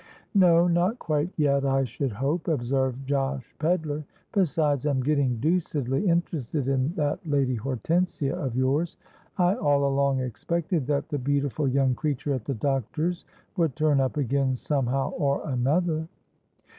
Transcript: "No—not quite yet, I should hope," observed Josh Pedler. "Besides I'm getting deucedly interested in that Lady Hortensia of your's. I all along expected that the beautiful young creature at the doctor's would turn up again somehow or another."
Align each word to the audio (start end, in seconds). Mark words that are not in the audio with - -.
"No—not 0.33 0.97
quite 0.97 1.29
yet, 1.37 1.63
I 1.63 1.83
should 1.83 2.11
hope," 2.11 2.47
observed 2.47 3.05
Josh 3.07 3.53
Pedler. 3.59 4.03
"Besides 4.31 4.87
I'm 4.87 5.03
getting 5.03 5.37
deucedly 5.39 6.07
interested 6.07 6.67
in 6.67 6.91
that 6.95 7.19
Lady 7.23 7.53
Hortensia 7.55 8.35
of 8.35 8.55
your's. 8.55 8.97
I 9.37 9.53
all 9.53 9.85
along 9.87 10.19
expected 10.21 10.87
that 10.87 11.09
the 11.09 11.19
beautiful 11.19 11.67
young 11.67 11.93
creature 11.93 12.33
at 12.33 12.45
the 12.45 12.55
doctor's 12.55 13.25
would 13.57 13.75
turn 13.75 13.99
up 13.99 14.17
again 14.17 14.55
somehow 14.55 15.11
or 15.11 15.47
another." 15.47 16.07